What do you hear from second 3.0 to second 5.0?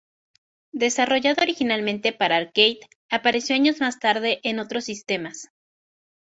apareció años más tarde en otros